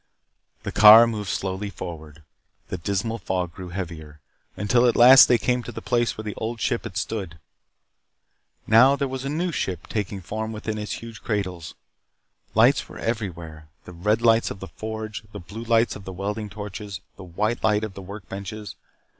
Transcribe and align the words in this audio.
The 0.63 0.71
car 0.71 1.05
moved 1.05 1.29
slowly 1.29 1.69
forward. 1.69 2.23
The 2.69 2.79
dismal 2.79 3.19
fog 3.19 3.53
grew 3.53 3.69
heavier. 3.69 4.19
Until 4.57 4.87
at 4.87 4.95
last 4.95 5.27
they 5.27 5.37
came 5.37 5.61
to 5.61 5.71
the 5.71 5.79
place 5.79 6.17
where 6.17 6.23
the 6.23 6.33
Old 6.37 6.59
Ship 6.59 6.83
had 6.83 6.97
stood. 6.97 7.37
Now 8.65 8.95
there 8.95 9.07
was 9.07 9.25
a 9.25 9.29
new 9.29 9.51
ship 9.51 9.85
taking 9.85 10.19
form 10.19 10.51
within 10.51 10.79
its 10.79 10.93
huge 11.03 11.21
cradles. 11.21 11.75
Lights 12.55 12.89
were 12.89 12.97
everywhere. 12.97 13.67
The 13.85 13.93
red 13.93 14.23
lights 14.23 14.49
of 14.49 14.59
the 14.59 14.69
forge. 14.69 15.21
The 15.33 15.39
blue 15.39 15.65
lights 15.65 15.95
of 15.95 16.05
the 16.05 16.13
welding 16.13 16.49
torches, 16.49 17.01
the 17.15 17.23
white 17.23 17.63
light 17.63 17.83
of 17.83 17.93
the 17.93 18.01
workbenches. 18.01 18.73